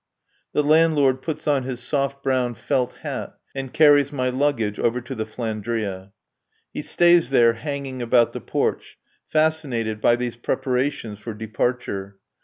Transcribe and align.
The 0.53 0.63
landlord 0.63 1.21
puts 1.21 1.47
on 1.47 1.61
his 1.61 1.79
soft 1.79 2.23
brown 2.23 2.55
felt 2.55 2.95
hat 3.03 3.35
and 3.53 3.71
carries 3.71 4.11
my 4.11 4.29
luggage 4.29 4.79
over 4.79 4.99
to 4.99 5.13
the 5.13 5.27
"Flandria." 5.27 6.11
He 6.73 6.81
stays 6.81 7.29
there, 7.29 7.53
hanging 7.53 8.01
about 8.01 8.33
the 8.33 8.41
porch, 8.41 8.97
fascinated 9.27 10.01
by 10.01 10.15
these 10.15 10.37
preparations 10.37 11.19
for 11.19 11.35
departure. 11.35 12.17